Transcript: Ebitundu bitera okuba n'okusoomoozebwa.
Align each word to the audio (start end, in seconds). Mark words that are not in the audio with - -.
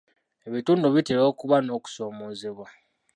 Ebitundu 0.47 0.85
bitera 0.95 1.21
okuba 1.31 1.57
n'okusoomoozebwa. 1.61 2.67